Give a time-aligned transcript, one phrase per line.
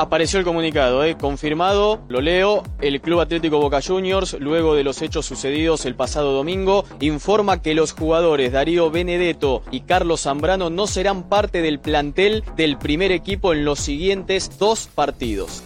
[0.00, 1.18] Apareció el comunicado, ¿eh?
[1.18, 6.32] confirmado, lo leo, el Club Atlético Boca Juniors, luego de los hechos sucedidos el pasado
[6.32, 12.44] domingo, informa que los jugadores Darío Benedetto y Carlos Zambrano no serán parte del plantel
[12.56, 15.62] del primer equipo en los siguientes dos partidos.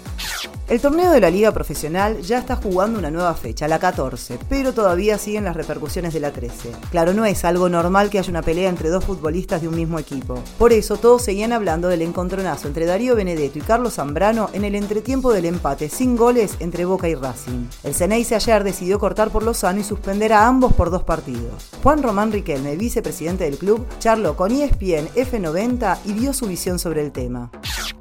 [0.75, 4.73] El torneo de la Liga Profesional ya está jugando una nueva fecha, la 14, pero
[4.73, 6.73] todavía siguen las repercusiones de la 13.
[6.91, 10.01] Claro, no es algo normal que haya una pelea entre dos futbolistas de un mismo
[10.01, 10.43] equipo.
[10.59, 14.75] Por eso todos seguían hablando del encontronazo entre Darío Benedetto y Carlos Zambrano en el
[14.75, 17.69] entretiempo del empate sin goles entre Boca y Racing.
[17.85, 21.71] El Ceneice ayer decidió cortar por lo sano y suspender a ambos por dos partidos.
[21.85, 27.03] Juan Román Riquelme, vicepresidente del club, charló con ESPN F90 y dio su visión sobre
[27.03, 27.53] el tema.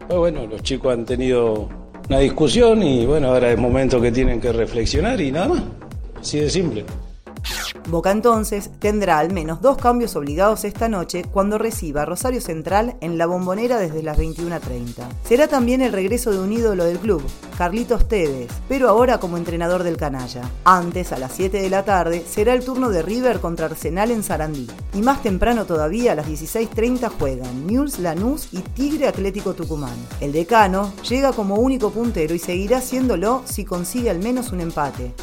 [0.09, 4.52] Bueno, los chicos han tenido una discusión y bueno, ahora es momento que tienen que
[4.52, 5.64] reflexionar y nada más.
[6.20, 6.86] Así de simple.
[7.89, 13.17] Boca entonces tendrá al menos dos cambios obligados esta noche cuando reciba Rosario Central en
[13.17, 15.03] la bombonera desde las 21.30.
[15.26, 17.22] Será también el regreso de un ídolo del club,
[17.58, 20.50] Carlitos Tevez, pero ahora como entrenador del canalla.
[20.64, 24.23] Antes, a las 7 de la tarde, será el turno de River contra Arsenal en
[24.23, 24.67] Sarandí.
[24.94, 29.95] Y más temprano todavía, a las 16.30 juegan News Lanús y Tigre Atlético Tucumán.
[30.22, 35.14] El decano llega como único puntero y seguirá siéndolo si consigue al menos un empate.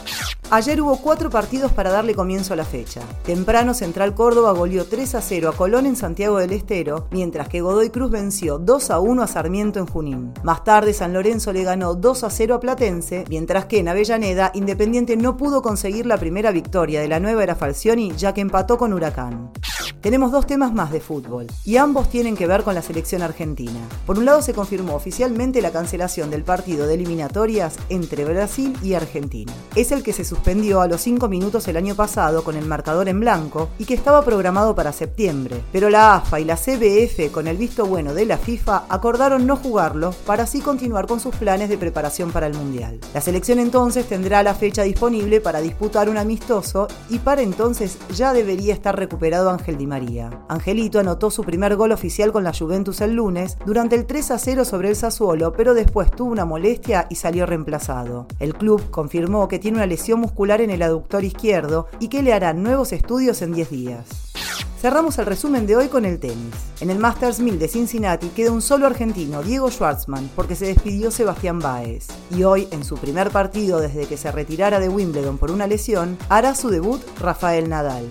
[0.52, 3.02] Ayer hubo cuatro partidos para darle comienzo a la fecha.
[3.24, 7.60] Temprano Central Córdoba goleó 3 a 0 a Colón en Santiago del Estero, mientras que
[7.60, 10.34] Godoy Cruz venció 2 a 1 a Sarmiento en Junín.
[10.42, 14.50] Más tarde San Lorenzo le ganó 2 a 0 a Platense, mientras que en Avellaneda
[14.52, 18.76] Independiente no pudo conseguir la primera victoria de la nueva era Falcioni ya que empató
[18.76, 19.52] con Huracán.
[20.00, 23.78] Tenemos dos temas más de fútbol, y ambos tienen que ver con la selección argentina.
[24.06, 28.94] Por un lado se confirmó oficialmente la cancelación del partido de eliminatorias entre Brasil y
[28.94, 29.52] Argentina.
[29.76, 33.10] Es el que se suspendió a los 5 minutos el año pasado con el marcador
[33.10, 37.46] en blanco y que estaba programado para septiembre, pero la AFA y la CBF con
[37.46, 41.68] el visto bueno de la FIFA acordaron no jugarlo para así continuar con sus planes
[41.68, 43.00] de preparación para el Mundial.
[43.12, 48.32] La selección entonces tendrá la fecha disponible para disputar un amistoso y para entonces ya
[48.32, 50.30] debería estar recuperado Ángel Di María.
[50.48, 54.38] Angelito anotó su primer gol oficial con la Juventus el lunes durante el 3 a
[54.38, 58.26] 0 sobre el Sassuolo, pero después tuvo una molestia y salió reemplazado.
[58.38, 62.32] El club confirmó que tiene una lesión muscular en el aductor izquierdo y que le
[62.32, 64.30] harán nuevos estudios en 10 días.
[64.80, 66.54] Cerramos el resumen de hoy con el tenis.
[66.80, 71.10] En el Masters 1000 de Cincinnati queda un solo argentino, Diego Schwartzman, porque se despidió
[71.10, 72.06] Sebastián Baez.
[72.34, 76.16] Y hoy, en su primer partido desde que se retirara de Wimbledon por una lesión,
[76.30, 78.10] hará su debut Rafael Nadal.